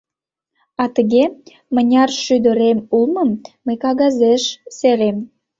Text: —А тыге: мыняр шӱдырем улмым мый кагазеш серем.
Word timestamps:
—А 0.81 0.83
тыге: 0.95 1.23
мыняр 1.73 2.09
шӱдырем 2.23 2.79
улмым 2.95 3.29
мый 3.65 3.75
кагазеш 3.83 4.43
серем. 4.77 5.17